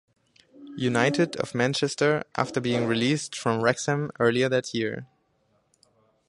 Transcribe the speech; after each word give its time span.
United 0.77 1.35
of 1.35 1.53
Manchester 1.53 2.23
after 2.35 2.59
being 2.59 2.87
released 2.87 3.35
from 3.37 3.61
Wrexham 3.63 4.09
earlier 4.19 4.49
that 4.49 4.73
year. 4.73 5.05